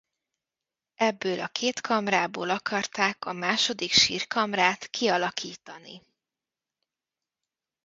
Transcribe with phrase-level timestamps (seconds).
[0.97, 6.01] Ebből a két kamrából akarták a második sírkamrát kialakítani.